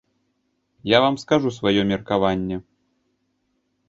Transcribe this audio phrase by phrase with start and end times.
[0.95, 2.57] Я вам скажу сваё меркаванне.